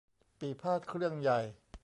[0.39, 1.39] ปี่พาทย์เครื่องใหญ่